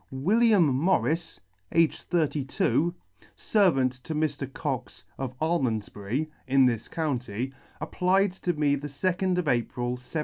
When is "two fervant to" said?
2.43-4.15